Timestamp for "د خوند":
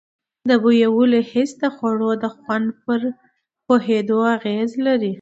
2.23-2.67